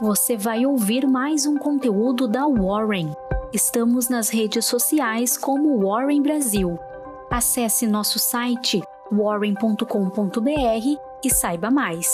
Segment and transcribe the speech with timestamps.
[0.00, 3.12] você vai ouvir mais um conteúdo da Warren.
[3.52, 6.78] Estamos nas redes sociais como Warren Brasil.
[7.30, 8.80] Acesse nosso site
[9.12, 9.84] warren.com.br
[11.22, 12.08] e saiba mais.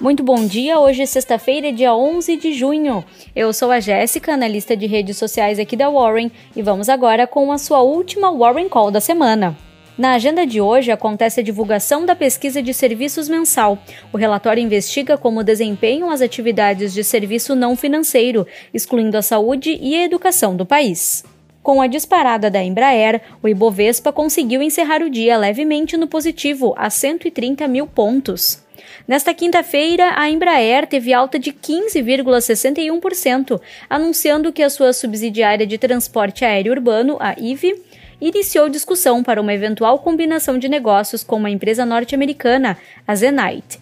[0.00, 3.04] Muito bom dia, hoje é sexta-feira, dia 11 de junho.
[3.36, 7.52] Eu sou a Jéssica, analista de redes sociais aqui da Warren, e vamos agora com
[7.52, 9.67] a sua última Warren Call da semana.
[9.98, 13.76] Na agenda de hoje acontece a divulgação da pesquisa de serviços mensal.
[14.12, 19.96] O relatório investiga como desempenham as atividades de serviço não financeiro, excluindo a saúde e
[19.96, 21.24] a educação do país.
[21.64, 26.88] Com a disparada da Embraer, o Ibovespa conseguiu encerrar o dia levemente no positivo, a
[26.88, 28.62] 130 mil pontos.
[29.06, 36.44] Nesta quinta-feira, a Embraer teve alta de 15,61%, anunciando que a sua subsidiária de transporte
[36.44, 37.74] aéreo urbano, a IVE,
[38.20, 43.78] iniciou discussão para uma eventual combinação de negócios com uma empresa norte-americana, a Zenite.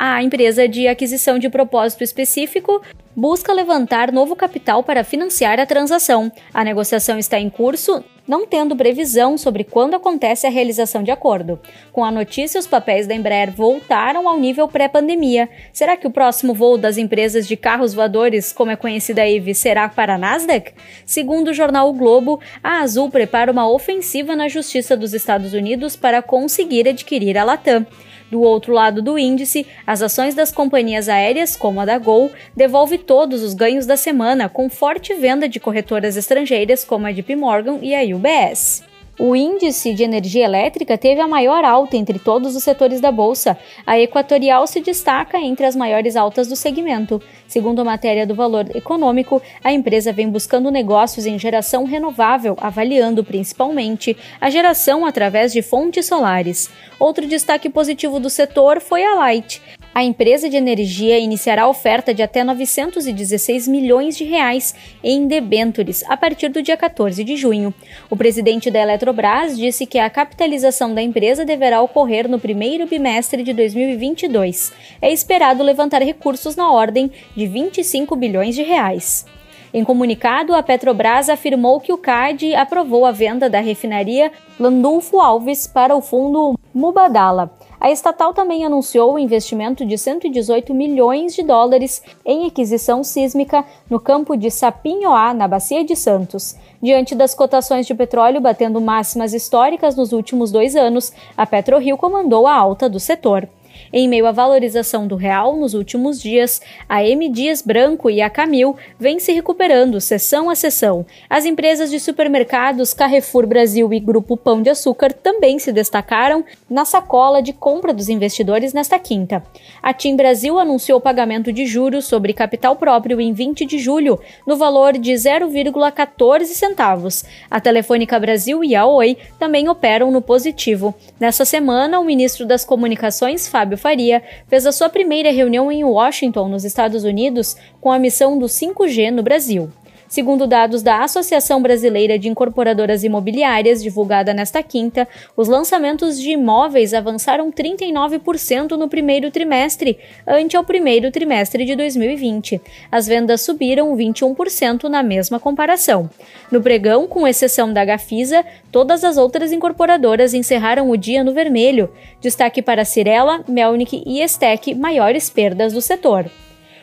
[0.00, 2.80] A empresa de aquisição de propósito específico
[3.16, 6.30] busca levantar novo capital para financiar a transação.
[6.54, 11.58] A negociação está em curso, não tendo previsão sobre quando acontece a realização de acordo.
[11.92, 15.48] Com a notícia, os papéis da Embraer voltaram ao nível pré-pandemia.
[15.72, 19.52] Será que o próximo voo das empresas de carros voadores, como é conhecida a EVE,
[19.52, 20.74] será para a Nasdaq?
[21.04, 25.96] Segundo o jornal o Globo, a Azul prepara uma ofensiva na Justiça dos Estados Unidos
[25.96, 27.84] para conseguir adquirir a Latam.
[28.30, 32.98] Do outro lado do índice, as ações das companhias aéreas, como a da Gol, devolve
[32.98, 37.78] todos os ganhos da semana, com forte venda de corretoras estrangeiras como a JP Morgan
[37.80, 38.84] e a UBS.
[39.18, 43.58] O índice de energia elétrica teve a maior alta entre todos os setores da bolsa.
[43.84, 47.20] A Equatorial se destaca entre as maiores altas do segmento.
[47.48, 53.24] Segundo a matéria do Valor Econômico, a empresa vem buscando negócios em geração renovável, avaliando
[53.24, 56.70] principalmente a geração através de fontes solares.
[57.00, 59.60] Outro destaque positivo do setor foi a Light.
[59.94, 66.04] A empresa de energia iniciará a oferta de até 916 milhões de reais em debêntures
[66.06, 67.74] a partir do dia 14 de junho.
[68.08, 73.42] O presidente da Eletrobras disse que a capitalização da empresa deverá ocorrer no primeiro bimestre
[73.42, 74.72] de 2022.
[75.02, 79.26] É esperado levantar recursos na ordem de 25 bilhões de reais.
[79.72, 85.66] Em comunicado, a Petrobras afirmou que o CAD aprovou a venda da refinaria Landulfo Alves
[85.66, 87.50] para o fundo Mubadala.
[87.80, 94.00] A estatal também anunciou o investimento de 118 milhões de dólares em aquisição sísmica no
[94.00, 96.56] campo de Sapinhoá, na Bacia de Santos.
[96.82, 102.46] Diante das cotações de petróleo batendo máximas históricas nos últimos dois anos, a PetroRio comandou
[102.46, 103.48] a alta do setor.
[103.92, 108.28] Em meio à valorização do real nos últimos dias, a M Dias Branco e a
[108.28, 111.06] Camil vêm se recuperando sessão a sessão.
[111.28, 116.84] As empresas de supermercados Carrefour Brasil e Grupo Pão de Açúcar também se destacaram na
[116.84, 119.42] sacola de compra dos investidores nesta quinta.
[119.82, 124.56] A TIM Brasil anunciou pagamento de juros sobre capital próprio em 20 de julho, no
[124.56, 127.24] valor de 0,14 centavos.
[127.50, 130.94] A Telefônica Brasil e a Oi também operam no positivo.
[131.18, 136.48] Nessa semana, o ministro das Comunicações, Fábio Faria, fez a sua primeira reunião em Washington,
[136.48, 139.72] nos Estados Unidos, com a missão do 5G no Brasil.
[140.08, 145.06] Segundo dados da Associação Brasileira de Incorporadoras Imobiliárias, divulgada nesta quinta,
[145.36, 152.58] os lançamentos de imóveis avançaram 39% no primeiro trimestre, ante ao primeiro trimestre de 2020.
[152.90, 156.08] As vendas subiram 21% na mesma comparação.
[156.50, 158.42] No pregão, com exceção da Gafisa,
[158.72, 161.90] todas as outras incorporadoras encerraram o dia no vermelho.
[162.18, 166.30] Destaque para Cirela, Melnick e Estec, maiores perdas do setor.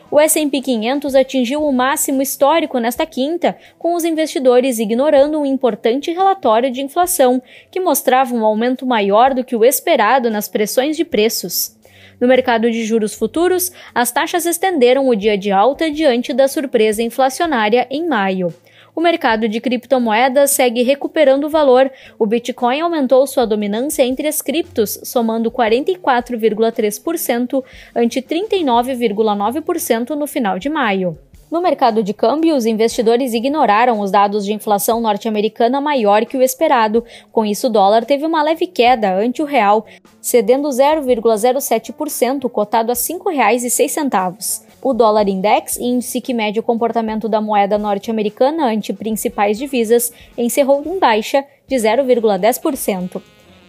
[0.08, 6.12] O S&P 500 atingiu o máximo histórico nesta quinta, com os investidores ignorando um importante
[6.12, 11.04] relatório de inflação, que mostrava um aumento maior do que o esperado nas pressões de
[11.04, 11.76] preços.
[12.20, 17.02] No mercado de juros futuros, as taxas estenderam o dia de alta diante da surpresa
[17.02, 18.54] inflacionária em maio.
[18.96, 21.92] O mercado de criptomoedas segue recuperando valor.
[22.18, 27.62] O Bitcoin aumentou sua dominância entre as criptos, somando 44,3%
[27.94, 31.18] ante 39,9% no final de maio.
[31.50, 36.42] No mercado de câmbio, os investidores ignoraram os dados de inflação norte-americana maior que o
[36.42, 37.04] esperado.
[37.30, 39.84] Com isso, o dólar teve uma leve queda ante o real,
[40.22, 44.65] cedendo 0,07%, cotado a R$ 5,06.
[44.86, 50.80] O dólar index, índice que mede o comportamento da moeda norte-americana ante principais divisas, encerrou
[50.86, 53.20] em baixa de 0,10%.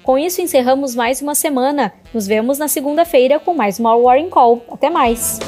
[0.04, 1.92] Com isso, encerramos mais uma semana.
[2.14, 4.62] Nos vemos na segunda-feira com mais uma Warring Call.
[4.70, 5.40] Até mais!